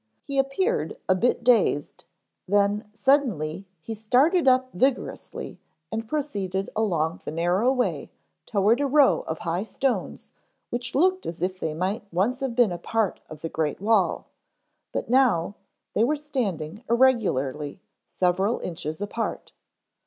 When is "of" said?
9.27-9.37, 13.29-13.41